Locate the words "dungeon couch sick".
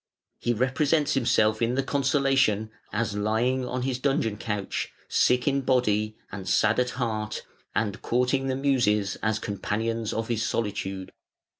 3.99-5.47